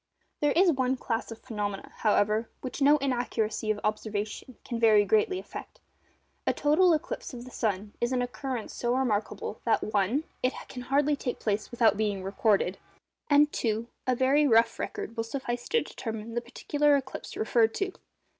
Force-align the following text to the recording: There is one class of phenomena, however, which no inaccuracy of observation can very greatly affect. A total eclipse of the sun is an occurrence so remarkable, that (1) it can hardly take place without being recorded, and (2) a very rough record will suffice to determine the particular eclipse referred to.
There 0.39 0.51
is 0.53 0.71
one 0.71 0.97
class 0.97 1.29
of 1.29 1.37
phenomena, 1.37 1.93
however, 1.97 2.49
which 2.61 2.81
no 2.81 2.97
inaccuracy 2.97 3.69
of 3.69 3.79
observation 3.83 4.57
can 4.65 4.79
very 4.79 5.05
greatly 5.05 5.37
affect. 5.37 5.79
A 6.47 6.53
total 6.53 6.91
eclipse 6.95 7.35
of 7.35 7.45
the 7.45 7.51
sun 7.51 7.93
is 8.01 8.11
an 8.11 8.23
occurrence 8.23 8.73
so 8.73 8.95
remarkable, 8.95 9.61
that 9.63 9.83
(1) 9.83 10.23
it 10.41 10.53
can 10.67 10.81
hardly 10.81 11.15
take 11.15 11.37
place 11.37 11.69
without 11.69 11.97
being 11.97 12.23
recorded, 12.23 12.79
and 13.29 13.51
(2) 13.53 13.89
a 14.07 14.15
very 14.15 14.47
rough 14.47 14.79
record 14.79 15.15
will 15.15 15.23
suffice 15.23 15.69
to 15.69 15.81
determine 15.83 16.33
the 16.33 16.41
particular 16.41 16.95
eclipse 16.95 17.37
referred 17.37 17.75
to. 17.75 17.91